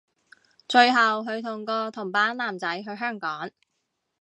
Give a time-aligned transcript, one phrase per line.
[0.67, 3.51] 最後距同個同班男仔去香港